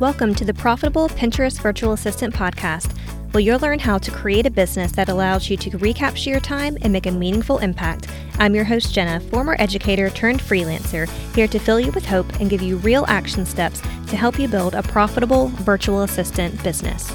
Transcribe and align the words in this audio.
Welcome 0.00 0.36
to 0.36 0.44
the 0.44 0.54
Profitable 0.54 1.08
Pinterest 1.08 1.60
Virtual 1.60 1.92
Assistant 1.92 2.32
podcast, 2.32 2.96
where 3.32 3.40
you'll 3.40 3.58
learn 3.58 3.80
how 3.80 3.98
to 3.98 4.12
create 4.12 4.46
a 4.46 4.50
business 4.50 4.92
that 4.92 5.08
allows 5.08 5.50
you 5.50 5.56
to 5.56 5.76
recapture 5.78 6.30
your 6.30 6.38
time 6.38 6.78
and 6.82 6.92
make 6.92 7.06
a 7.06 7.10
meaningful 7.10 7.58
impact. 7.58 8.06
I'm 8.38 8.54
your 8.54 8.62
host, 8.62 8.94
Jenna, 8.94 9.18
former 9.18 9.56
educator 9.58 10.08
turned 10.10 10.38
freelancer, 10.38 11.08
here 11.34 11.48
to 11.48 11.58
fill 11.58 11.80
you 11.80 11.90
with 11.90 12.06
hope 12.06 12.32
and 12.38 12.48
give 12.48 12.62
you 12.62 12.76
real 12.76 13.06
action 13.08 13.44
steps 13.44 13.80
to 13.80 14.16
help 14.16 14.38
you 14.38 14.46
build 14.46 14.76
a 14.76 14.84
profitable 14.84 15.48
virtual 15.48 16.04
assistant 16.04 16.62
business. 16.62 17.12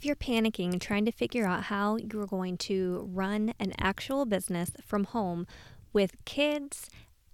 If 0.00 0.06
you're 0.06 0.16
panicking 0.16 0.80
trying 0.80 1.04
to 1.04 1.12
figure 1.12 1.44
out 1.46 1.64
how 1.64 1.96
you're 1.96 2.24
going 2.24 2.56
to 2.56 3.06
run 3.12 3.52
an 3.60 3.74
actual 3.78 4.24
business 4.24 4.70
from 4.82 5.04
home 5.04 5.46
with 5.92 6.16
kids 6.24 6.88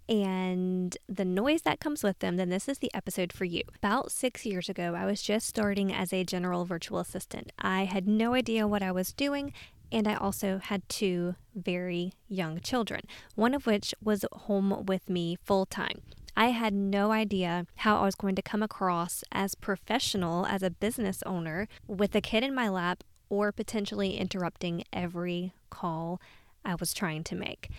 and 0.08 0.98
the 1.08 1.24
noise 1.24 1.62
that 1.62 1.78
comes 1.78 2.02
with 2.02 2.18
them, 2.18 2.38
then 2.38 2.48
this 2.48 2.68
is 2.68 2.78
the 2.78 2.92
episode 2.92 3.32
for 3.32 3.44
you. 3.44 3.62
About 3.76 4.10
six 4.10 4.44
years 4.44 4.68
ago, 4.68 4.96
I 4.96 5.06
was 5.06 5.22
just 5.22 5.46
starting 5.46 5.94
as 5.94 6.12
a 6.12 6.24
general 6.24 6.64
virtual 6.64 6.98
assistant. 6.98 7.52
I 7.56 7.84
had 7.84 8.08
no 8.08 8.34
idea 8.34 8.66
what 8.66 8.82
I 8.82 8.90
was 8.90 9.12
doing, 9.12 9.52
and 9.92 10.08
I 10.08 10.16
also 10.16 10.58
had 10.58 10.88
two 10.88 11.36
very 11.54 12.14
young 12.28 12.58
children, 12.58 13.02
one 13.36 13.54
of 13.54 13.66
which 13.66 13.94
was 14.02 14.24
home 14.32 14.86
with 14.86 15.08
me 15.08 15.38
full 15.44 15.66
time. 15.66 16.02
I 16.36 16.48
had 16.48 16.74
no 16.74 17.12
idea 17.12 17.66
how 17.76 17.96
I 17.98 18.04
was 18.04 18.14
going 18.14 18.34
to 18.34 18.42
come 18.42 18.62
across 18.62 19.24
as 19.32 19.54
professional 19.54 20.44
as 20.44 20.62
a 20.62 20.70
business 20.70 21.22
owner 21.24 21.66
with 21.86 22.14
a 22.14 22.20
kid 22.20 22.44
in 22.44 22.54
my 22.54 22.68
lap 22.68 23.02
or 23.30 23.52
potentially 23.52 24.18
interrupting 24.18 24.84
every 24.92 25.54
call 25.70 26.20
I 26.62 26.74
was 26.74 26.92
trying 26.92 27.24
to 27.24 27.34
make. 27.34 27.70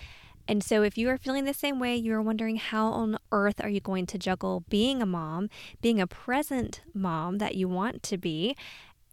And 0.48 0.64
so, 0.64 0.82
if 0.82 0.98
you 0.98 1.10
are 1.10 1.18
feeling 1.18 1.44
the 1.44 1.54
same 1.54 1.78
way, 1.78 1.98
you 1.98 2.14
are 2.14 2.22
wondering 2.22 2.56
how 2.56 2.88
on 2.88 3.18
earth 3.34 3.62
are 3.62 3.70
you 3.70 3.82
going 3.82 4.06
to 4.08 4.18
juggle 4.18 4.64
being 4.70 5.02
a 5.02 5.06
mom, 5.06 5.50
being 5.82 6.00
a 6.00 6.08
present 6.08 6.82
mom 6.94 7.40
that 7.40 7.56
you 7.56 7.68
want 7.68 8.02
to 8.04 8.18
be, 8.18 8.56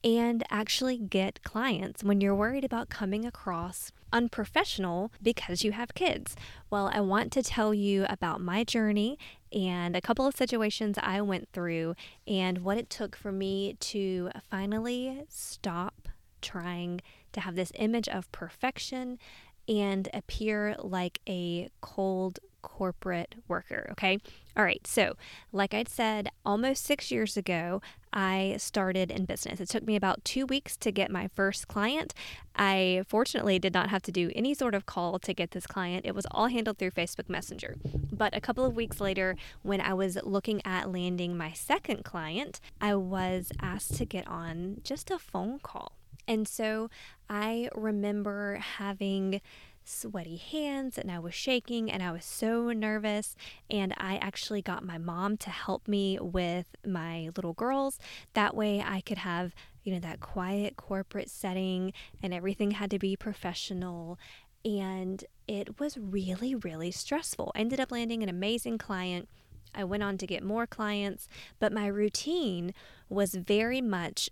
and 0.05 0.45
actually 0.51 0.99
get 0.99 1.43
clients 1.43 2.05
when 2.05 2.21
you're 2.21 2.35
worried 2.35 2.65
about 2.65 2.91
coming 2.91 3.25
across 3.25 3.91
unprofessional 4.13 5.11
because 5.23 5.65
you 5.65 5.73
have 5.73 5.95
kids. 5.95 6.37
Well, 6.69 6.91
I 6.93 7.01
want 7.01 7.33
to 7.33 7.43
tell 7.43 7.73
you 7.73 8.05
about 8.11 8.41
my 8.41 8.63
journey 8.65 9.19
and 9.51 9.97
a 9.97 10.03
couple 10.03 10.27
of 10.27 10.37
situations 10.37 10.99
I 11.03 11.23
went 11.23 11.49
through 11.53 11.95
and 12.27 12.59
what 12.59 12.77
it 12.77 12.91
took 12.91 13.17
for 13.17 13.33
me 13.33 13.77
to 13.81 14.31
finally 14.51 15.25
stop 15.29 16.09
trying 16.43 17.01
to 17.33 17.41
have 17.41 17.57
this 17.57 17.73
image 17.77 18.09
of 18.09 18.31
perfection 18.31 19.19
and 19.67 20.09
appear 20.13 20.77
like 20.79 21.21
a 21.27 21.71
cold 21.81 22.39
corporate 22.65 23.37
worker. 23.47 23.89
Okay. 23.93 24.19
All 24.57 24.65
right. 24.65 24.87
So, 24.87 25.15
like 25.53 25.75
I'd 25.75 25.89
said, 25.89 26.29
almost 26.45 26.85
six 26.85 27.11
years 27.11 27.37
ago, 27.37 27.83
I 28.15 28.55
started 28.59 29.11
in 29.11 29.25
business. 29.25 29.61
It 29.61 29.69
took 29.69 29.83
me 29.83 29.97
about 29.97 30.25
two 30.25 30.47
weeks 30.47 30.77
to 30.79 30.93
get 30.93 31.11
my 31.11 31.29
first 31.35 31.67
client. 31.67 32.15
I 32.55 33.03
fortunately 33.09 33.59
did 33.59 33.75
not 33.75 33.91
have 33.91 34.03
to 34.03 34.13
do 34.13 34.31
any 34.37 34.55
sort 34.55 34.75
of 34.75 34.87
call 34.87 35.19
to 35.19 35.35
get 35.35 35.51
this 35.51 35.67
client, 35.67 36.07
it 36.07 36.15
was 36.15 36.27
all 36.31 36.47
handled 36.47 36.79
through 36.79 36.93
Facebook 36.93 37.29
Messenger. 37.29 37.77
But 38.13 38.37
a 38.37 38.41
couple 38.41 38.65
of 38.65 38.77
weeks 38.77 39.01
later, 39.01 39.35
when 39.63 39.81
I 39.81 39.95
was 39.95 40.17
looking 40.23 40.63
at 40.65 40.93
landing 40.93 41.37
my 41.37 41.53
second 41.53 42.05
client, 42.05 42.61
I 42.81 42.95
was 42.95 43.51
asked 43.61 43.97
to 43.97 44.05
get 44.05 44.29
on 44.29 44.81
just 44.85 45.11
a 45.11 45.19
phone 45.19 45.59
call. 45.59 45.99
And 46.29 46.47
so 46.47 46.89
I 47.29 47.69
remember 47.75 48.57
having 48.79 49.41
sweaty 49.85 50.37
hands 50.37 50.99
and 50.99 51.11
I 51.11 51.19
was 51.19 51.35
shaking 51.35 51.91
and 51.91 52.03
I 52.03 52.13
was 52.13 52.25
so 52.25 52.73
nervous. 52.73 53.37
And 53.71 53.95
I 53.97 54.17
actually 54.17 54.63
got 54.63 54.85
my 54.85 54.99
mom 54.99 55.37
to 55.39 55.51
help 55.51 55.87
me 55.89 56.19
with 56.21 56.75
my 56.87 57.31
little 57.37 57.53
girls. 57.53 57.99
That 58.35 58.57
way 58.57 58.83
I 58.85 59.01
could 59.01 59.19
have, 59.19 59.55
you 59.83 59.93
know, 59.93 60.01
that 60.01 60.21
quiet 60.21 60.77
corporate 60.77 61.31
setting 61.31 61.93
and 62.23 62.33
everything 62.33 62.73
had 62.73 62.91
to 62.91 62.99
be 62.99 63.17
professional. 63.17 64.19
And 64.65 65.25
it 65.47 65.79
was 65.79 65.99
really, 65.99 66.55
really 66.55 66.91
stressful. 66.91 67.53
I 67.55 67.61
ended 67.61 67.81
up 67.81 67.93
landing 67.93 68.23
an 68.23 68.29
amazing 68.29 68.79
client. 68.79 69.29
I 69.75 69.85
went 69.85 70.03
on 70.03 70.19
to 70.19 70.27
get 70.27 70.43
more 70.43 70.67
clients, 70.67 71.29
but 71.59 71.73
my 71.73 71.87
routine 71.87 72.73
was 73.09 73.35
very 73.35 73.81
much 73.81 74.31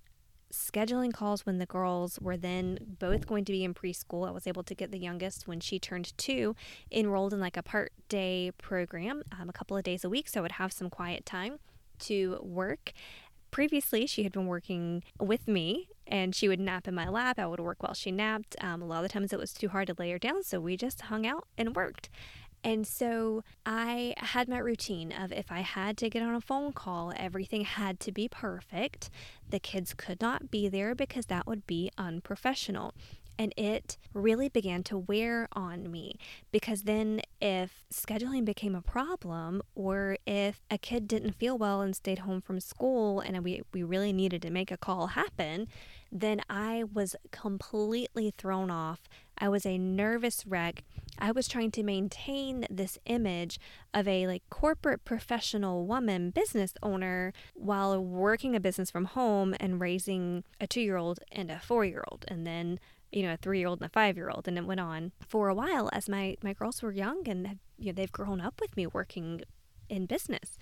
scheduling 0.52 1.12
calls 1.12 1.44
when 1.44 1.58
the 1.58 1.66
girls 1.66 2.18
were 2.20 2.36
then 2.36 2.78
both 2.98 3.26
going 3.26 3.44
to 3.46 3.52
be 3.52 3.64
in 3.64 3.74
preschool. 3.74 4.28
I 4.28 4.30
was 4.30 4.46
able 4.46 4.62
to 4.64 4.74
get 4.74 4.92
the 4.92 4.98
youngest 4.98 5.48
when 5.48 5.60
she 5.60 5.78
turned 5.78 6.16
two 6.16 6.54
enrolled 6.90 7.32
in 7.32 7.40
like 7.40 7.56
a 7.56 7.62
part 7.62 7.92
day 8.08 8.52
program 8.58 9.22
um, 9.38 9.48
a 9.48 9.52
couple 9.52 9.76
of 9.76 9.82
days 9.82 10.04
a 10.04 10.10
week. 10.10 10.28
So 10.28 10.40
I 10.40 10.42
would 10.42 10.52
have 10.52 10.72
some 10.72 10.90
quiet 10.90 11.26
time 11.26 11.58
to 12.00 12.38
work. 12.42 12.92
Previously, 13.50 14.06
she 14.06 14.22
had 14.22 14.32
been 14.32 14.46
working 14.46 15.02
with 15.20 15.46
me 15.46 15.88
and 16.06 16.34
she 16.34 16.48
would 16.48 16.60
nap 16.60 16.88
in 16.88 16.94
my 16.94 17.08
lap. 17.08 17.38
I 17.38 17.46
would 17.46 17.60
work 17.60 17.82
while 17.82 17.94
she 17.94 18.10
napped. 18.10 18.56
Um, 18.60 18.82
a 18.82 18.86
lot 18.86 18.98
of 18.98 19.02
the 19.04 19.08
times 19.08 19.32
it 19.32 19.38
was 19.38 19.52
too 19.52 19.68
hard 19.68 19.88
to 19.88 19.94
lay 19.98 20.10
her 20.10 20.18
down, 20.18 20.42
so 20.42 20.60
we 20.60 20.76
just 20.76 21.02
hung 21.02 21.26
out 21.26 21.46
and 21.56 21.76
worked. 21.76 22.08
And 22.64 22.86
so 22.86 23.42
I 23.66 24.14
had 24.18 24.48
my 24.48 24.58
routine 24.58 25.12
of 25.12 25.32
if 25.32 25.50
I 25.50 25.60
had 25.60 25.96
to 25.98 26.08
get 26.08 26.22
on 26.22 26.34
a 26.34 26.40
phone 26.40 26.72
call, 26.72 27.12
everything 27.16 27.62
had 27.62 27.98
to 28.00 28.12
be 28.12 28.28
perfect. 28.28 29.10
The 29.50 29.58
kids 29.58 29.94
could 29.94 30.20
not 30.20 30.50
be 30.50 30.68
there 30.68 30.94
because 30.94 31.26
that 31.26 31.46
would 31.46 31.66
be 31.66 31.90
unprofessional. 31.98 32.94
And 33.38 33.52
it 33.56 33.96
really 34.12 34.48
began 34.48 34.82
to 34.84 34.98
wear 34.98 35.48
on 35.52 35.90
me 35.90 36.14
because 36.52 36.82
then, 36.82 37.22
if 37.40 37.84
scheduling 37.92 38.44
became 38.44 38.74
a 38.74 38.82
problem, 38.82 39.62
or 39.74 40.16
if 40.26 40.60
a 40.70 40.78
kid 40.78 41.08
didn't 41.08 41.32
feel 41.32 41.58
well 41.58 41.80
and 41.80 41.96
stayed 41.96 42.20
home 42.20 42.40
from 42.40 42.60
school 42.60 43.20
and 43.20 43.42
we, 43.42 43.62
we 43.72 43.82
really 43.82 44.12
needed 44.12 44.42
to 44.42 44.50
make 44.50 44.70
a 44.70 44.76
call 44.76 45.08
happen, 45.08 45.66
then 46.12 46.42
I 46.48 46.84
was 46.92 47.16
completely 47.30 48.32
thrown 48.36 48.70
off. 48.70 49.08
I 49.42 49.48
was 49.48 49.66
a 49.66 49.76
nervous 49.76 50.46
wreck. 50.46 50.84
I 51.18 51.32
was 51.32 51.48
trying 51.48 51.72
to 51.72 51.82
maintain 51.82 52.64
this 52.70 52.96
image 53.06 53.58
of 53.92 54.06
a 54.06 54.28
like 54.28 54.44
corporate 54.50 55.04
professional 55.04 55.84
woman 55.84 56.30
business 56.30 56.74
owner 56.80 57.32
while 57.54 57.98
working 58.00 58.54
a 58.54 58.60
business 58.60 58.88
from 58.88 59.06
home 59.06 59.56
and 59.58 59.80
raising 59.80 60.44
a 60.60 60.68
2-year-old 60.68 61.18
and 61.32 61.50
a 61.50 61.56
4-year-old 61.56 62.24
and 62.28 62.46
then 62.46 62.78
you 63.10 63.24
know 63.24 63.32
a 63.32 63.38
3-year-old 63.38 63.82
and 63.82 63.90
a 63.90 63.98
5-year-old 63.98 64.46
and 64.46 64.56
it 64.58 64.64
went 64.64 64.78
on 64.78 65.10
for 65.26 65.48
a 65.48 65.54
while 65.54 65.90
as 65.92 66.08
my 66.08 66.36
my 66.44 66.52
girls 66.52 66.80
were 66.80 66.92
young 66.92 67.28
and 67.28 67.58
you 67.78 67.86
know 67.86 67.92
they've 67.92 68.12
grown 68.12 68.40
up 68.40 68.60
with 68.60 68.76
me 68.76 68.86
working 68.86 69.42
in 69.88 70.06
business. 70.06 70.56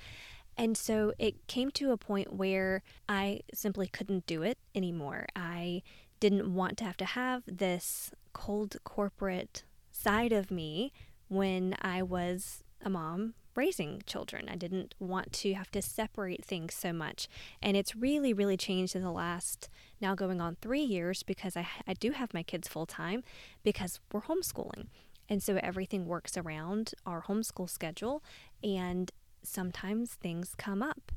And 0.56 0.76
so 0.76 1.12
it 1.18 1.46
came 1.46 1.70
to 1.72 1.92
a 1.92 1.96
point 1.96 2.32
where 2.32 2.82
I 3.08 3.40
simply 3.52 3.86
couldn't 3.86 4.26
do 4.26 4.42
it 4.42 4.58
anymore. 4.74 5.26
I 5.36 5.82
didn't 6.20 6.54
want 6.54 6.76
to 6.78 6.84
have 6.84 6.96
to 6.98 7.04
have 7.04 7.42
this 7.46 8.12
cold 8.32 8.76
corporate 8.84 9.64
side 9.90 10.32
of 10.32 10.50
me 10.50 10.92
when 11.28 11.74
I 11.80 12.02
was 12.02 12.62
a 12.82 12.90
mom 12.90 13.34
raising 13.56 14.02
children. 14.06 14.48
I 14.48 14.56
didn't 14.56 14.94
want 14.98 15.32
to 15.32 15.54
have 15.54 15.70
to 15.72 15.82
separate 15.82 16.44
things 16.44 16.74
so 16.74 16.92
much. 16.92 17.28
And 17.60 17.76
it's 17.76 17.96
really, 17.96 18.32
really 18.32 18.56
changed 18.56 18.94
in 18.94 19.02
the 19.02 19.10
last 19.10 19.68
now 20.00 20.14
going 20.14 20.40
on 20.40 20.56
three 20.60 20.82
years 20.82 21.22
because 21.22 21.56
I, 21.56 21.66
I 21.86 21.94
do 21.94 22.12
have 22.12 22.32
my 22.32 22.42
kids 22.42 22.68
full 22.68 22.86
time 22.86 23.22
because 23.62 24.00
we're 24.12 24.22
homeschooling. 24.22 24.86
And 25.28 25.42
so 25.42 25.58
everything 25.62 26.06
works 26.06 26.36
around 26.36 26.92
our 27.06 27.22
homeschool 27.22 27.68
schedule. 27.68 28.22
And 28.62 29.10
sometimes 29.42 30.14
things 30.14 30.54
come 30.56 30.82
up. 30.82 31.12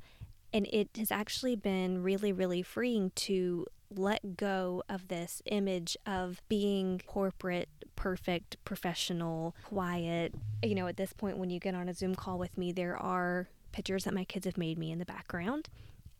And 0.54 0.68
it 0.72 0.90
has 0.98 1.12
actually 1.12 1.56
been 1.56 2.04
really, 2.04 2.32
really 2.32 2.62
freeing 2.62 3.12
to 3.16 3.66
let 3.90 4.38
go 4.38 4.84
of 4.90 5.08
this 5.08 5.42
image 5.46 5.98
of 6.06 6.42
being 6.48 7.02
corporate, 7.08 7.70
perfect, 7.96 8.58
professional, 8.66 9.56
quiet. 9.64 10.34
You 10.62 10.76
know, 10.76 10.88
at 10.88 10.98
this 10.98 11.14
point, 11.14 11.38
when 11.38 11.50
you 11.50 11.60
get 11.60 11.76
on 11.76 11.90
a 11.90 11.94
Zoom 11.94 12.16
call 12.16 12.38
with 12.38 12.58
me, 12.58 12.72
there 12.72 12.98
are 12.98 13.48
pictures 13.72 14.04
that 14.04 14.14
my 14.14 14.24
kids 14.24 14.46
have 14.46 14.58
made 14.58 14.78
me 14.78 14.92
in 14.92 15.00
the 15.00 15.06
background. 15.06 15.70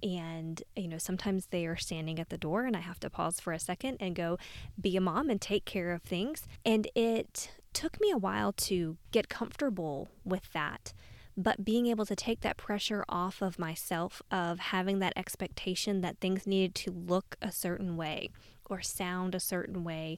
And, 0.02 0.62
you 0.76 0.88
know, 0.88 0.98
sometimes 0.98 1.48
they 1.48 1.66
are 1.66 1.78
standing 1.78 2.20
at 2.20 2.30
the 2.30 2.38
door 2.38 2.66
and 2.66 2.76
I 2.76 2.82
have 2.82 3.00
to 3.02 3.10
pause 3.10 3.40
for 3.40 3.54
a 3.54 3.60
second 3.60 3.98
and 4.02 4.16
go 4.16 4.38
be 4.80 4.98
a 4.98 5.02
mom 5.02 5.30
and 5.30 5.40
take 5.40 5.64
care 5.64 5.94
of 5.94 6.02
things. 6.02 6.46
And 6.66 6.88
it 6.94 7.52
took 7.72 8.02
me 8.02 8.12
a 8.12 8.18
while 8.18 8.52
to 8.52 8.98
get 9.12 9.30
comfortable 9.30 10.10
with 10.26 10.52
that 10.52 10.94
but 11.36 11.66
being 11.66 11.88
able 11.88 12.06
to 12.06 12.16
take 12.16 12.42
that 12.42 12.58
pressure 12.58 13.04
off 13.10 13.42
of 13.42 13.58
myself 13.58 14.22
of 14.32 14.60
having 14.60 15.00
that 15.00 15.14
expectation 15.16 16.02
that 16.02 16.20
things 16.20 16.46
needed 16.46 16.76
to 16.76 16.92
look 16.92 17.36
a 17.42 17.52
certain 17.52 17.98
way 17.98 18.30
or 18.66 18.82
sound 18.82 19.36
a 19.36 19.40
certain 19.40 19.84
way 19.84 20.18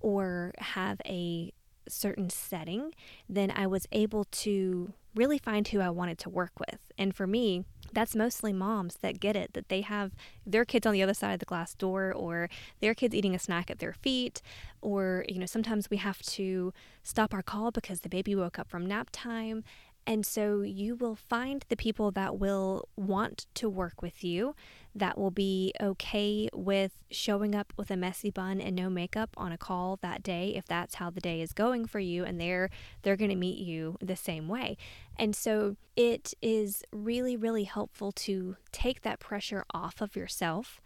or 0.00 0.52
have 0.58 1.00
a 1.04 1.52
certain 1.88 2.30
setting, 2.30 2.92
then 3.28 3.50
I 3.50 3.66
was 3.66 3.86
able 3.92 4.24
to 4.24 4.92
really 5.14 5.38
find 5.38 5.66
who 5.66 5.80
I 5.80 5.90
wanted 5.90 6.18
to 6.18 6.30
work 6.30 6.52
with. 6.58 6.78
And 6.96 7.14
for 7.14 7.26
me, 7.26 7.64
that's 7.92 8.14
mostly 8.14 8.52
moms 8.52 8.96
that 8.96 9.20
get 9.20 9.34
it 9.36 9.54
that 9.54 9.68
they 9.68 9.80
have 9.80 10.12
their 10.46 10.64
kids 10.64 10.86
on 10.86 10.92
the 10.92 11.02
other 11.02 11.14
side 11.14 11.32
of 11.32 11.40
the 11.40 11.46
glass 11.46 11.74
door 11.74 12.12
or 12.12 12.48
their 12.80 12.94
kids 12.94 13.14
eating 13.14 13.34
a 13.34 13.38
snack 13.38 13.70
at 13.70 13.78
their 13.78 13.94
feet 13.94 14.42
or 14.82 15.24
you 15.28 15.38
know 15.38 15.46
sometimes 15.46 15.88
we 15.90 15.96
have 15.96 16.20
to 16.22 16.72
stop 17.02 17.32
our 17.32 17.42
call 17.42 17.70
because 17.70 18.00
the 18.00 18.08
baby 18.08 18.34
woke 18.34 18.58
up 18.58 18.68
from 18.68 18.86
nap 18.86 19.08
time 19.10 19.64
and 20.08 20.24
so 20.24 20.62
you 20.62 20.96
will 20.96 21.16
find 21.16 21.66
the 21.68 21.76
people 21.76 22.10
that 22.12 22.38
will 22.38 22.88
want 22.96 23.44
to 23.52 23.68
work 23.68 24.00
with 24.00 24.24
you, 24.24 24.54
that 24.94 25.18
will 25.18 25.30
be 25.30 25.74
okay 25.82 26.48
with 26.54 26.92
showing 27.10 27.54
up 27.54 27.74
with 27.76 27.90
a 27.90 27.96
messy 27.96 28.30
bun 28.30 28.58
and 28.58 28.74
no 28.74 28.88
makeup 28.88 29.28
on 29.36 29.52
a 29.52 29.58
call 29.58 29.98
that 30.00 30.22
day 30.22 30.54
if 30.56 30.64
that's 30.64 30.94
how 30.94 31.10
the 31.10 31.20
day 31.20 31.42
is 31.42 31.52
going 31.52 31.84
for 31.84 32.00
you 32.00 32.24
and 32.24 32.40
they're 32.40 32.70
they're 33.02 33.18
going 33.18 33.28
to 33.28 33.36
meet 33.36 33.58
you 33.58 33.98
the 34.00 34.16
same 34.16 34.48
way. 34.48 34.78
And 35.18 35.36
so 35.36 35.76
it 35.94 36.32
is 36.40 36.82
really 36.90 37.36
really 37.36 37.64
helpful 37.64 38.10
to 38.12 38.56
take 38.72 39.02
that 39.02 39.20
pressure 39.20 39.66
off 39.74 40.00
of 40.00 40.16
yourself 40.16 40.80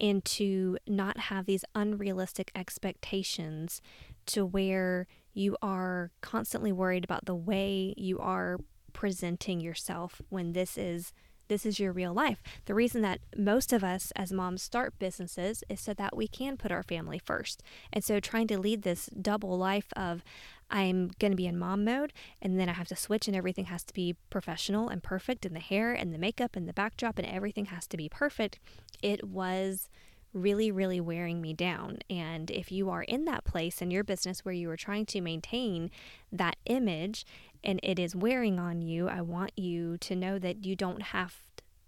and 0.00 0.24
to 0.24 0.78
not 0.88 1.16
have 1.30 1.46
these 1.46 1.64
unrealistic 1.76 2.50
expectations 2.56 3.80
to 4.26 4.44
where 4.44 5.06
you 5.34 5.56
are 5.60 6.10
constantly 6.20 6.72
worried 6.72 7.04
about 7.04 7.26
the 7.26 7.34
way 7.34 7.92
you 7.96 8.18
are 8.20 8.58
presenting 8.92 9.60
yourself 9.60 10.22
when 10.30 10.52
this 10.52 10.78
is 10.78 11.12
this 11.48 11.66
is 11.66 11.78
your 11.78 11.92
real 11.92 12.14
life. 12.14 12.42
The 12.64 12.74
reason 12.74 13.02
that 13.02 13.20
most 13.36 13.72
of 13.72 13.84
us 13.84 14.12
as 14.16 14.32
moms 14.32 14.62
start 14.62 14.98
businesses 14.98 15.62
is 15.68 15.78
so 15.78 15.92
that 15.94 16.16
we 16.16 16.26
can 16.26 16.56
put 16.56 16.72
our 16.72 16.82
family 16.82 17.18
first. 17.18 17.62
And 17.92 18.02
so 18.02 18.18
trying 18.18 18.46
to 18.48 18.58
lead 18.58 18.82
this 18.82 19.10
double 19.20 19.58
life 19.58 19.88
of 19.94 20.24
I'm 20.70 21.10
going 21.18 21.32
to 21.32 21.36
be 21.36 21.46
in 21.46 21.58
mom 21.58 21.84
mode 21.84 22.14
and 22.40 22.58
then 22.58 22.70
I 22.70 22.72
have 22.72 22.88
to 22.88 22.96
switch 22.96 23.28
and 23.28 23.36
everything 23.36 23.66
has 23.66 23.84
to 23.84 23.94
be 23.94 24.16
professional 24.30 24.88
and 24.88 25.02
perfect 25.02 25.44
and 25.44 25.54
the 25.54 25.60
hair 25.60 25.92
and 25.92 26.14
the 26.14 26.18
makeup 26.18 26.56
and 26.56 26.66
the 26.66 26.72
backdrop 26.72 27.18
and 27.18 27.28
everything 27.28 27.66
has 27.66 27.86
to 27.88 27.96
be 27.98 28.08
perfect. 28.08 28.58
It 29.02 29.28
was 29.28 29.90
really, 30.34 30.70
really 30.70 31.00
wearing 31.00 31.40
me 31.40 31.54
down. 31.54 31.98
And 32.10 32.50
if 32.50 32.70
you 32.70 32.90
are 32.90 33.02
in 33.02 33.24
that 33.24 33.44
place 33.44 33.80
in 33.80 33.90
your 33.90 34.04
business 34.04 34.44
where 34.44 34.54
you 34.54 34.68
are 34.70 34.76
trying 34.76 35.06
to 35.06 35.20
maintain 35.20 35.90
that 36.32 36.56
image 36.66 37.24
and 37.62 37.80
it 37.82 37.98
is 37.98 38.14
wearing 38.14 38.58
on 38.58 38.82
you, 38.82 39.08
I 39.08 39.20
want 39.20 39.52
you 39.56 39.96
to 39.98 40.16
know 40.16 40.38
that 40.38 40.66
you 40.66 40.76
don't 40.76 41.02
have 41.02 41.36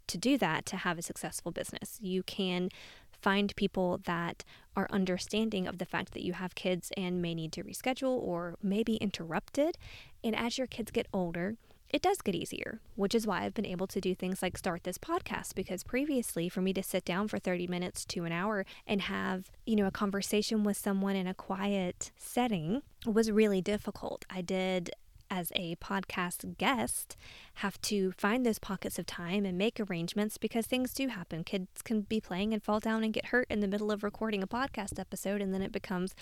to 0.07 0.17
do 0.17 0.39
that 0.39 0.65
to 0.67 0.77
have 0.77 0.99
a 0.99 1.03
successful 1.03 1.51
business. 1.51 1.99
You 2.01 2.23
can 2.23 2.71
find 3.21 3.55
people 3.57 4.01
that 4.05 4.45
are 4.77 4.87
understanding 4.91 5.67
of 5.67 5.79
the 5.79 5.85
fact 5.85 6.13
that 6.13 6.23
you 6.23 6.35
have 6.35 6.55
kids 6.55 6.93
and 6.97 7.21
may 7.21 7.35
need 7.35 7.51
to 7.53 7.65
reschedule 7.65 8.21
or 8.23 8.57
maybe 8.63 8.97
interrupted. 8.97 9.77
And 10.23 10.37
as 10.37 10.59
your 10.59 10.67
kids 10.67 10.91
get 10.91 11.09
older, 11.13 11.57
it 11.91 12.03
does 12.03 12.19
get 12.19 12.35
easier, 12.35 12.81
which 12.97 13.15
is 13.15 13.27
why 13.27 13.43
I've 13.43 13.55
been 13.55 13.67
able 13.67 13.87
to 13.89 14.01
do 14.01 14.15
things 14.15 14.43
like 14.43 14.59
start 14.59 14.85
this 14.85 14.99
podcast 14.99 15.55
because 15.55 15.83
previously 15.85 16.49
for 16.49 16.61
me 16.61 16.73
to 16.73 16.83
sit 16.83 17.05
down 17.05 17.29
for 17.29 17.39
30 17.39 17.67
minutes 17.67 18.05
to 18.07 18.25
an 18.25 18.33
hour 18.33 18.65
and 18.87 19.03
have, 19.03 19.51
you 19.65 19.77
know, 19.77 19.87
a 19.87 19.93
conversation 19.93 20.65
with 20.65 20.77
someone 20.77 21.17
in 21.17 21.27
a 21.27 21.35
quiet 21.35 22.11
setting 22.17 22.83
was 23.05 23.31
really 23.31 23.63
difficult. 23.63 24.25
I 24.29 24.41
did 24.43 24.91
as 25.31 25.51
a 25.55 25.77
podcast 25.77 26.57
guest 26.59 27.17
have 27.55 27.81
to 27.83 28.13
find 28.13 28.45
those 28.45 28.59
pockets 28.59 28.99
of 28.99 29.07
time 29.07 29.45
and 29.45 29.59
make 29.59 29.81
arrangements 29.81 30.39
because 30.39 30.67
things 30.67 30.93
do 30.93 31.09
happen. 31.09 31.45
Kids 31.45 31.83
can 31.83 32.03
be 32.03 32.21
playing 32.21 32.53
and 32.53 32.63
fall 32.63 32.81
down 32.81 33.03
and 33.03 33.13
get 33.13 33.27
hurt 33.27 33.47
in 33.51 33.61
the 33.61 33.69
middle 33.69 33.91
of 33.91 34.03
recording 34.03 34.43
a 34.43 34.47
podcast 34.47 34.99
episode, 34.99 35.41
and 35.41 35.53
then 35.53 35.63
it 35.63 35.73
becomes 35.73 36.15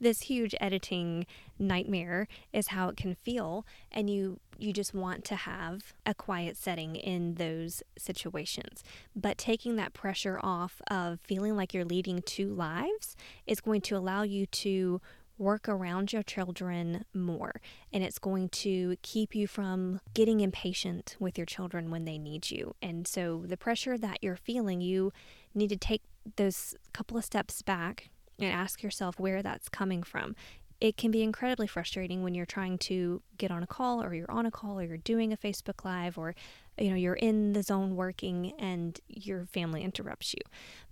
this 0.00 0.22
huge 0.22 0.54
editing 0.60 1.26
nightmare, 1.58 2.28
is 2.52 2.68
how 2.68 2.88
it 2.88 2.96
can 2.96 3.14
feel. 3.14 3.64
And 3.90 4.10
you 4.10 4.38
you 4.62 4.72
just 4.72 4.94
want 4.94 5.24
to 5.26 5.36
have 5.36 5.92
a 6.06 6.14
quiet 6.14 6.56
setting 6.56 6.96
in 6.96 7.34
those 7.34 7.82
situations. 7.98 8.84
But 9.14 9.38
taking 9.38 9.76
that 9.76 9.92
pressure 9.92 10.38
off 10.42 10.80
of 10.88 11.20
feeling 11.20 11.56
like 11.56 11.74
you're 11.74 11.84
leading 11.84 12.22
two 12.22 12.54
lives 12.54 13.16
is 13.46 13.60
going 13.60 13.80
to 13.82 13.96
allow 13.96 14.22
you 14.22 14.46
to 14.46 15.00
work 15.38 15.68
around 15.68 16.12
your 16.12 16.22
children 16.22 17.04
more. 17.12 17.60
And 17.92 18.04
it's 18.04 18.18
going 18.18 18.48
to 18.50 18.96
keep 19.02 19.34
you 19.34 19.46
from 19.46 20.00
getting 20.14 20.40
impatient 20.40 21.16
with 21.18 21.36
your 21.36 21.46
children 21.46 21.90
when 21.90 22.04
they 22.04 22.18
need 22.18 22.50
you. 22.50 22.74
And 22.80 23.06
so, 23.06 23.44
the 23.46 23.56
pressure 23.56 23.98
that 23.98 24.18
you're 24.22 24.36
feeling, 24.36 24.80
you 24.80 25.12
need 25.54 25.68
to 25.68 25.76
take 25.76 26.02
those 26.36 26.76
couple 26.92 27.16
of 27.16 27.24
steps 27.24 27.62
back 27.62 28.10
and 28.38 28.52
ask 28.52 28.82
yourself 28.82 29.18
where 29.18 29.42
that's 29.42 29.68
coming 29.68 30.02
from. 30.02 30.34
It 30.82 30.96
can 30.96 31.12
be 31.12 31.22
incredibly 31.22 31.68
frustrating 31.68 32.24
when 32.24 32.34
you're 32.34 32.44
trying 32.44 32.76
to 32.78 33.22
get 33.38 33.52
on 33.52 33.62
a 33.62 33.68
call 33.68 34.02
or 34.02 34.12
you're 34.12 34.28
on 34.28 34.46
a 34.46 34.50
call 34.50 34.80
or 34.80 34.82
you're 34.82 34.96
doing 34.96 35.32
a 35.32 35.36
Facebook 35.36 35.84
live 35.84 36.18
or 36.18 36.34
you 36.76 36.90
know 36.90 36.96
you're 36.96 37.14
in 37.14 37.52
the 37.52 37.62
zone 37.62 37.94
working 37.94 38.52
and 38.58 38.98
your 39.06 39.46
family 39.46 39.84
interrupts 39.84 40.34
you. 40.34 40.42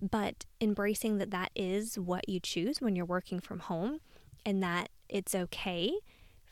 But 0.00 0.46
embracing 0.60 1.18
that 1.18 1.32
that 1.32 1.50
is 1.56 1.98
what 1.98 2.28
you 2.28 2.38
choose 2.38 2.80
when 2.80 2.94
you're 2.94 3.04
working 3.04 3.40
from 3.40 3.58
home 3.58 3.98
and 4.46 4.62
that 4.62 4.90
it's 5.08 5.34
okay 5.34 5.94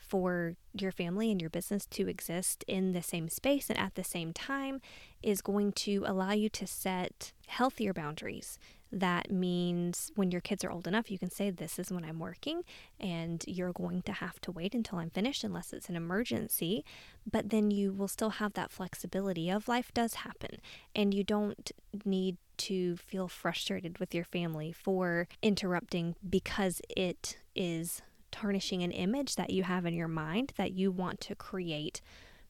for 0.09 0.55
your 0.73 0.91
family 0.91 1.31
and 1.31 1.39
your 1.39 1.49
business 1.49 1.85
to 1.85 2.09
exist 2.09 2.65
in 2.67 2.93
the 2.93 3.03
same 3.03 3.29
space 3.29 3.69
and 3.69 3.79
at 3.79 3.95
the 3.95 4.03
same 4.03 4.33
time 4.33 4.81
is 5.21 5.41
going 5.41 5.71
to 5.71 6.03
allow 6.07 6.31
you 6.31 6.49
to 6.49 6.65
set 6.65 7.31
healthier 7.47 7.93
boundaries. 7.93 8.57
That 8.91 9.29
means 9.29 10.11
when 10.15 10.31
your 10.31 10.41
kids 10.41 10.63
are 10.63 10.71
old 10.71 10.87
enough, 10.87 11.11
you 11.11 11.19
can 11.19 11.29
say, 11.29 11.51
This 11.51 11.77
is 11.77 11.91
when 11.91 12.03
I'm 12.03 12.17
working, 12.17 12.63
and 12.99 13.43
you're 13.47 13.73
going 13.73 14.01
to 14.03 14.13
have 14.13 14.41
to 14.41 14.51
wait 14.51 14.73
until 14.73 14.97
I'm 14.97 15.11
finished 15.11 15.43
unless 15.43 15.73
it's 15.73 15.89
an 15.89 15.95
emergency. 15.95 16.83
But 17.29 17.49
then 17.51 17.69
you 17.69 17.93
will 17.93 18.07
still 18.07 18.31
have 18.31 18.53
that 18.53 18.71
flexibility 18.71 19.49
of 19.49 19.67
life 19.67 19.91
does 19.93 20.15
happen, 20.15 20.57
and 20.95 21.13
you 21.13 21.23
don't 21.23 21.71
need 22.03 22.37
to 22.57 22.97
feel 22.97 23.27
frustrated 23.27 23.99
with 23.99 24.15
your 24.15 24.25
family 24.25 24.71
for 24.71 25.27
interrupting 25.41 26.15
because 26.27 26.81
it 26.89 27.37
is 27.55 28.01
tarnishing 28.31 28.83
an 28.83 28.91
image 28.91 29.35
that 29.35 29.49
you 29.49 29.63
have 29.63 29.85
in 29.85 29.93
your 29.93 30.07
mind 30.07 30.53
that 30.57 30.73
you 30.73 30.91
want 30.91 31.19
to 31.21 31.35
create 31.35 32.01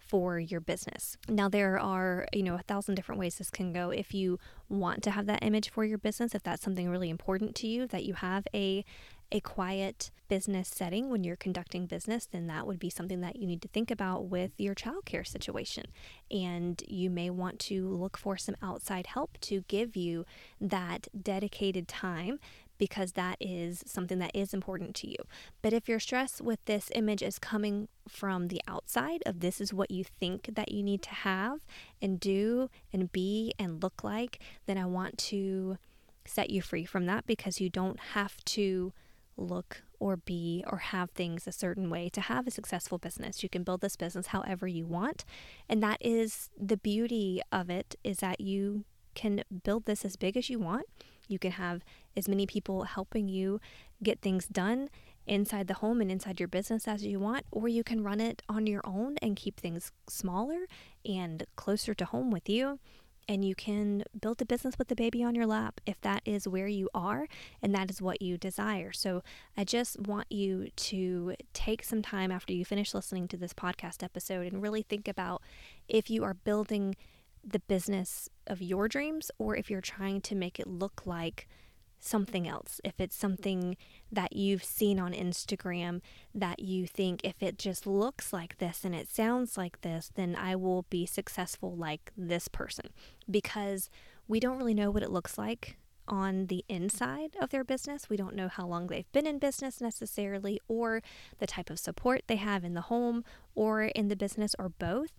for 0.10 0.40
your 0.40 0.60
business. 0.60 1.18
Now 1.28 1.50
there 1.50 1.80
are, 1.80 2.26
you 2.34 2.42
know, 2.42 2.56
a 2.56 2.64
thousand 2.64 2.96
different 2.96 3.20
ways 3.20 3.36
this 3.36 3.52
can 3.52 3.72
go. 3.72 3.92
If 3.92 4.14
you 4.14 4.40
want 4.68 5.04
to 5.04 5.12
have 5.12 5.28
that 5.28 5.44
image 5.44 5.70
for 5.70 5.86
your 5.86 6.00
business, 6.00 6.34
if 6.34 6.42
that's 6.42 6.64
something 6.64 6.90
really 6.90 7.12
important 7.12 7.54
to 7.58 7.68
you 7.68 7.86
that 7.88 8.06
you 8.06 8.16
have 8.16 8.48
a 8.54 8.84
a 9.32 9.40
quiet 9.40 10.10
business 10.28 10.68
setting 10.68 11.10
when 11.10 11.24
you're 11.24 11.36
conducting 11.36 11.86
business, 11.86 12.26
then 12.26 12.48
that 12.48 12.66
would 12.66 12.80
be 12.80 12.90
something 12.90 13.22
that 13.22 13.36
you 13.36 13.46
need 13.46 13.62
to 13.62 13.68
think 13.68 13.92
about 13.92 14.26
with 14.26 14.52
your 14.58 14.74
childcare 14.74 15.28
situation. 15.28 15.86
And 16.32 16.82
you 16.88 17.12
may 17.12 17.30
want 17.30 17.60
to 17.60 17.88
look 17.90 18.18
for 18.18 18.38
some 18.38 18.56
outside 18.62 19.06
help 19.06 19.38
to 19.42 19.62
give 19.68 19.96
you 19.96 20.26
that 20.60 21.08
dedicated 21.22 21.88
time 21.88 22.40
because 22.80 23.12
that 23.12 23.38
is 23.40 23.84
something 23.86 24.18
that 24.18 24.32
is 24.34 24.54
important 24.54 24.96
to 24.96 25.08
you. 25.08 25.18
But 25.62 25.74
if 25.74 25.88
your 25.88 26.00
stress 26.00 26.42
with 26.42 26.64
this 26.66 26.90
image 26.96 27.22
is 27.22 27.38
coming 27.38 27.88
from 28.08 28.48
the 28.48 28.62
outside 28.68 29.22
of 29.28 29.42
this 29.42 29.62
is 29.62 29.72
what 29.72 29.92
you 29.92 30.04
think 30.04 30.50
that 30.56 30.72
you 30.72 30.82
need 30.82 31.04
to 31.04 31.14
have 31.14 31.60
and 32.02 32.20
do 32.20 32.72
and 32.92 33.12
be 33.12 33.54
and 33.60 33.84
look 33.84 34.04
like, 34.04 34.40
then 34.66 34.80
I 34.80 34.86
want 34.86 35.20
to 35.20 35.78
set 36.26 36.50
you 36.50 36.62
free 36.62 36.86
from 36.86 37.06
that 37.06 37.28
because 37.28 37.62
you 37.62 37.70
don't 37.70 38.00
have 38.00 38.44
to 38.46 38.94
look 39.38 39.84
or 40.00 40.18
be 40.18 40.64
or 40.68 40.78
have 40.78 41.12
things 41.12 41.48
a 41.48 41.52
certain 41.52 41.90
way 41.90 42.10
to 42.10 42.22
have 42.22 42.48
a 42.48 42.52
successful 42.52 42.98
business. 42.98 43.44
You 43.44 43.50
can 43.50 43.64
build 43.64 43.82
this 43.82 43.96
business 43.96 44.28
however 44.28 44.68
you 44.68 44.86
want. 44.86 45.26
And 45.68 45.84
that 45.84 45.98
is 46.02 46.50
the 46.58 46.78
beauty 46.78 47.42
of 47.52 47.70
it 47.70 47.96
is 48.04 48.18
that 48.18 48.40
you 48.40 48.86
can 49.16 49.44
build 49.64 49.86
this 49.86 50.06
as 50.06 50.16
big 50.16 50.38
as 50.38 50.50
you 50.50 50.60
want. 50.60 50.86
You 51.30 51.40
can 51.40 51.52
have 51.52 51.84
as 52.18 52.28
many 52.28 52.46
people 52.46 52.84
helping 52.84 53.30
you 53.30 53.62
get 54.04 54.22
things 54.22 54.48
done 54.48 54.90
inside 55.26 55.68
the 55.68 55.76
home 55.76 56.02
and 56.02 56.12
inside 56.12 56.40
your 56.40 56.48
business 56.48 56.88
as 56.88 57.06
you 57.06 57.20
want, 57.20 57.46
or 57.52 57.68
you 57.68 57.84
can 57.84 58.04
run 58.04 58.20
it 58.20 58.42
on 58.50 58.68
your 58.68 58.82
own 58.84 59.18
and 59.22 59.36
keep 59.36 59.60
things 59.60 59.92
smaller 60.08 60.66
and 61.06 61.46
closer 61.56 61.94
to 61.94 62.06
home 62.06 62.32
with 62.32 62.50
you 62.50 62.80
and 63.30 63.46
you 63.46 63.54
can 63.54 64.04
build 64.20 64.42
a 64.42 64.46
business 64.46 64.76
with 64.80 64.88
the 64.88 64.96
baby 64.96 65.24
on 65.24 65.36
your 65.36 65.46
lap 65.46 65.80
if 65.86 66.02
that 66.02 66.24
is 66.26 66.48
where 66.48 66.68
you 66.68 66.90
are 66.96 67.28
and 67.62 67.76
that 67.76 67.92
is 67.92 68.02
what 68.02 68.24
you 68.24 68.40
desire. 68.40 68.92
So, 68.92 69.22
I 69.56 69.64
just 69.64 70.00
want 70.00 70.32
you 70.32 70.70
to 70.76 71.36
take 71.54 71.84
some 71.84 72.02
time 72.02 72.32
after 72.32 72.54
you 72.54 72.66
finish 72.66 72.94
listening 72.94 73.28
to 73.28 73.38
this 73.38 73.54
podcast 73.54 74.02
episode 74.04 74.52
and 74.52 74.64
really 74.64 74.82
think 74.82 75.08
about 75.08 75.44
if 75.88 76.10
you 76.10 76.24
are 76.24 76.34
building 76.34 76.96
the 77.52 77.60
business 77.60 78.30
of 78.48 78.62
your 78.62 78.88
dreams 78.88 79.32
or 79.38 79.56
if 79.56 79.70
you're 79.70 79.82
trying 79.82 80.22
to 80.22 80.36
make 80.36 80.60
it 80.60 80.68
look 80.68 81.02
like 81.06 81.48
something 82.00 82.48
else, 82.48 82.80
if 82.84 83.00
it's 83.00 83.16
something 83.16 83.76
that 84.12 84.36
you've 84.36 84.64
seen 84.64 85.00
on 85.00 85.14
Instagram 85.14 86.02
that 86.34 86.60
you 86.60 86.88
think 86.88 87.22
if 87.24 87.42
it 87.42 87.58
just 87.58 87.86
looks 87.86 88.32
like 88.32 88.58
this 88.58 88.86
and 88.86 88.96
it 88.96 89.10
sounds 89.10 89.58
like 89.58 89.82
this, 89.82 90.12
then 90.16 90.36
I 90.36 90.56
will 90.56 90.86
be 90.90 91.06
successful 91.06 91.76
like 91.76 92.12
this 92.18 92.48
person. 92.48 92.90
Because 93.30 93.90
we 94.28 94.40
don't 94.40 94.58
really 94.58 94.74
know 94.74 94.92
what 94.92 95.04
it 95.04 95.12
looks 95.12 95.38
like 95.38 95.78
on 96.08 96.48
the 96.48 96.66
inside 96.68 97.36
of 97.40 97.50
their 97.50 97.64
business. 97.64 98.10
We 98.10 98.18
don't 98.18 98.36
know 98.36 98.48
how 98.48 98.66
long 98.66 98.88
they've 98.88 99.12
been 99.12 99.28
in 99.28 99.38
business 99.38 99.80
necessarily, 99.80 100.60
or 100.68 101.02
the 101.38 101.48
type 101.48 101.70
of 101.70 101.80
support 101.80 102.24
they 102.28 102.38
have 102.38 102.64
in 102.64 102.74
the 102.74 102.82
home 102.82 103.24
or 103.56 103.84
in 103.84 104.08
the 104.08 104.16
business, 104.16 104.56
or 104.58 104.70
both. 104.70 105.12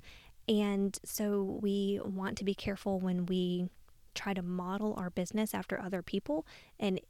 And 0.48 0.98
so 1.04 1.58
we 1.62 2.00
want 2.04 2.36
to 2.38 2.44
be 2.44 2.54
careful 2.54 2.98
when 2.98 3.26
we 3.26 3.68
try 4.14 4.34
to 4.34 4.42
model 4.42 4.94
our 4.98 5.10
business 5.10 5.54
after 5.54 5.80
other 5.80 6.02
people 6.02 6.46
and 6.78 7.00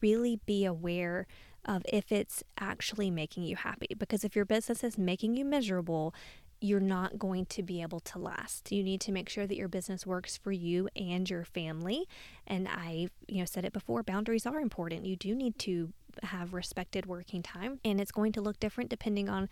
really 0.00 0.40
be 0.46 0.64
aware 0.64 1.26
of 1.64 1.82
if 1.88 2.10
it's 2.10 2.42
actually 2.58 3.10
making 3.10 3.44
you 3.44 3.56
happy. 3.56 3.88
Because 3.96 4.24
if 4.24 4.34
your 4.34 4.44
business 4.44 4.82
is 4.82 4.98
making 4.98 5.36
you 5.36 5.44
miserable, 5.44 6.14
you're 6.60 6.80
not 6.80 7.18
going 7.18 7.44
to 7.46 7.62
be 7.62 7.82
able 7.82 8.00
to 8.00 8.18
last. 8.18 8.70
You 8.70 8.84
need 8.84 9.00
to 9.02 9.12
make 9.12 9.28
sure 9.28 9.46
that 9.46 9.56
your 9.56 9.68
business 9.68 10.06
works 10.06 10.36
for 10.36 10.52
you 10.52 10.88
and 10.94 11.28
your 11.28 11.44
family. 11.44 12.06
And 12.46 12.68
I, 12.68 13.08
you 13.26 13.40
know, 13.40 13.44
said 13.44 13.64
it 13.64 13.72
before, 13.72 14.02
boundaries 14.02 14.46
are 14.46 14.60
important. 14.60 15.04
You 15.04 15.16
do 15.16 15.34
need 15.34 15.58
to 15.60 15.92
have 16.22 16.54
respected 16.54 17.06
working 17.06 17.42
time 17.42 17.80
and 17.84 18.00
it's 18.00 18.12
going 18.12 18.32
to 18.32 18.40
look 18.40 18.58
different 18.60 18.90
depending 18.90 19.28
on 19.28 19.48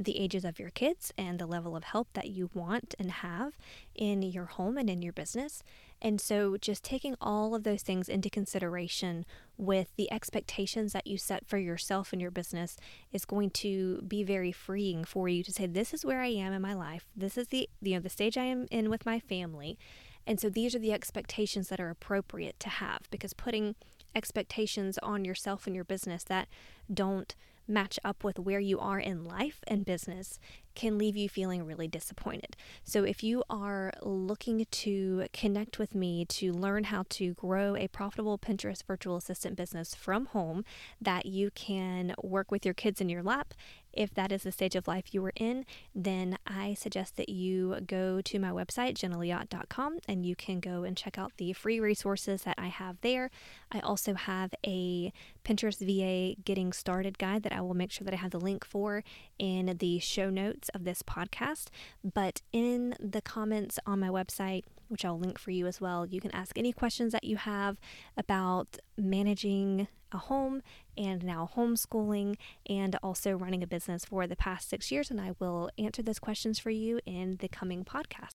the 0.00 0.18
ages 0.18 0.44
of 0.44 0.58
your 0.58 0.70
kids 0.70 1.12
and 1.18 1.38
the 1.38 1.46
level 1.46 1.76
of 1.76 1.84
help 1.84 2.08
that 2.12 2.28
you 2.28 2.50
want 2.54 2.94
and 2.98 3.10
have 3.10 3.56
in 3.94 4.22
your 4.22 4.46
home 4.46 4.76
and 4.76 4.88
in 4.88 5.02
your 5.02 5.12
business. 5.12 5.62
And 6.02 6.20
so 6.20 6.56
just 6.56 6.82
taking 6.82 7.14
all 7.20 7.54
of 7.54 7.64
those 7.64 7.82
things 7.82 8.08
into 8.08 8.30
consideration 8.30 9.26
with 9.58 9.88
the 9.96 10.10
expectations 10.10 10.92
that 10.92 11.06
you 11.06 11.18
set 11.18 11.46
for 11.46 11.58
yourself 11.58 12.12
and 12.12 12.22
your 12.22 12.30
business 12.30 12.76
is 13.12 13.24
going 13.24 13.50
to 13.50 14.00
be 14.02 14.22
very 14.22 14.52
freeing 14.52 15.04
for 15.04 15.28
you 15.28 15.42
to 15.44 15.52
say 15.52 15.66
this 15.66 15.92
is 15.92 16.04
where 16.04 16.22
I 16.22 16.28
am 16.28 16.52
in 16.52 16.62
my 16.62 16.74
life. 16.74 17.06
This 17.14 17.36
is 17.36 17.48
the 17.48 17.68
you 17.82 17.94
know 17.94 18.00
the 18.00 18.08
stage 18.08 18.38
I 18.38 18.44
am 18.44 18.66
in 18.70 18.88
with 18.88 19.04
my 19.04 19.20
family. 19.20 19.78
And 20.26 20.38
so 20.38 20.48
these 20.48 20.74
are 20.74 20.78
the 20.78 20.92
expectations 20.92 21.68
that 21.68 21.80
are 21.80 21.90
appropriate 21.90 22.60
to 22.60 22.68
have 22.68 23.02
because 23.10 23.32
putting 23.32 23.74
expectations 24.14 24.98
on 25.02 25.24
yourself 25.24 25.66
and 25.66 25.74
your 25.74 25.84
business 25.84 26.24
that 26.24 26.48
don't 26.92 27.34
match 27.68 27.98
up 28.04 28.24
with 28.24 28.38
where 28.38 28.60
you 28.60 28.78
are 28.80 28.98
in 28.98 29.24
life 29.24 29.60
and 29.68 29.84
business 29.84 30.38
can 30.74 30.98
leave 30.98 31.16
you 31.16 31.28
feeling 31.28 31.64
really 31.64 31.88
disappointed. 31.88 32.56
So, 32.84 33.04
if 33.04 33.22
you 33.22 33.42
are 33.50 33.92
looking 34.02 34.66
to 34.70 35.26
connect 35.32 35.78
with 35.78 35.94
me 35.94 36.24
to 36.26 36.52
learn 36.52 36.84
how 36.84 37.04
to 37.10 37.34
grow 37.34 37.76
a 37.76 37.88
profitable 37.88 38.38
Pinterest 38.38 38.84
virtual 38.84 39.16
assistant 39.16 39.56
business 39.56 39.94
from 39.94 40.26
home 40.26 40.64
that 41.00 41.26
you 41.26 41.50
can 41.50 42.14
work 42.22 42.50
with 42.50 42.64
your 42.64 42.74
kids 42.74 43.00
in 43.00 43.08
your 43.08 43.22
lap 43.22 43.54
if 43.92 44.14
that 44.14 44.32
is 44.32 44.42
the 44.42 44.52
stage 44.52 44.76
of 44.76 44.86
life 44.86 45.12
you 45.12 45.24
are 45.24 45.32
in, 45.36 45.64
then 45.94 46.38
I 46.46 46.74
suggest 46.74 47.16
that 47.16 47.28
you 47.28 47.78
go 47.86 48.20
to 48.20 48.38
my 48.38 48.50
website, 48.50 48.94
jenaliat.com, 48.94 49.98
and 50.06 50.24
you 50.24 50.36
can 50.36 50.60
go 50.60 50.84
and 50.84 50.96
check 50.96 51.18
out 51.18 51.32
the 51.36 51.52
free 51.52 51.80
resources 51.80 52.42
that 52.42 52.56
I 52.58 52.68
have 52.68 53.00
there. 53.00 53.30
I 53.72 53.80
also 53.80 54.14
have 54.14 54.54
a 54.66 55.12
Pinterest 55.44 55.78
VA 55.78 56.40
getting 56.42 56.72
started 56.72 57.18
guide 57.18 57.42
that 57.42 57.52
I 57.52 57.60
will 57.60 57.74
make 57.74 57.90
sure 57.90 58.04
that 58.04 58.14
I 58.14 58.18
have 58.18 58.30
the 58.30 58.40
link 58.40 58.64
for 58.64 59.02
in 59.38 59.76
the 59.78 59.98
show 59.98 60.30
notes 60.30 60.59
of 60.70 60.84
this 60.84 61.02
podcast. 61.02 61.68
But 62.04 62.42
in 62.52 62.94
the 63.00 63.22
comments 63.22 63.78
on 63.86 64.00
my 64.00 64.08
website, 64.08 64.64
which 64.88 65.04
I'll 65.04 65.18
link 65.18 65.38
for 65.38 65.50
you 65.50 65.66
as 65.66 65.80
well, 65.80 66.06
you 66.06 66.20
can 66.20 66.30
ask 66.32 66.58
any 66.58 66.72
questions 66.72 67.12
that 67.12 67.24
you 67.24 67.36
have 67.36 67.78
about 68.16 68.78
managing 68.96 69.88
a 70.12 70.18
home 70.18 70.62
and 70.96 71.22
now 71.24 71.48
homeschooling 71.56 72.36
and 72.68 72.96
also 73.02 73.32
running 73.32 73.62
a 73.62 73.66
business 73.66 74.04
for 74.04 74.26
the 74.26 74.36
past 74.36 74.68
six 74.68 74.90
years. 74.90 75.10
And 75.10 75.20
I 75.20 75.32
will 75.38 75.70
answer 75.78 76.02
those 76.02 76.18
questions 76.18 76.58
for 76.58 76.70
you 76.70 77.00
in 77.06 77.36
the 77.38 77.48
coming 77.48 77.84
podcast. 77.84 78.32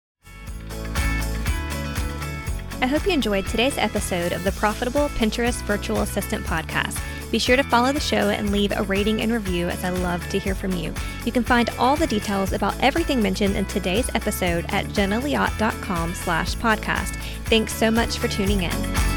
I 2.83 2.87
hope 2.87 3.07
you 3.07 3.12
enjoyed 3.12 3.47
today's 3.47 3.79
episode 3.79 4.33
of 4.33 4.43
the 4.43 4.50
Profitable 4.52 5.09
Pinterest 5.11 5.62
Virtual 5.62 6.02
Assistant 6.02 6.45
Podcast. 6.45 7.00
Be 7.33 7.39
sure 7.39 7.57
to 7.57 7.62
follow 7.65 7.93
the 7.93 7.99
show 7.99 8.29
and 8.29 8.53
leave 8.53 8.73
a 8.77 8.83
rating 8.83 9.23
and 9.23 9.33
review 9.33 9.69
as 9.69 9.83
I 9.83 9.89
love 9.89 10.29
to 10.29 10.39
hear 10.39 10.55
from 10.55 10.73
you. 10.75 10.95
You 11.25 11.33
can 11.33 11.43
find 11.43 11.71
all 11.79 11.97
the 11.97 12.07
details 12.07 12.53
about 12.53 12.79
everything 12.81 13.23
mentioned 13.23 13.57
in 13.57 13.65
today's 13.65 14.11
episode 14.15 14.67
at 14.69 14.85
jenaliat.com 14.87 16.15
slash 16.15 16.55
podcast. 16.57 17.17
Thanks 17.47 17.73
so 17.73 17.91
much 17.91 18.19
for 18.19 18.29
tuning 18.29 18.62
in. 18.62 19.12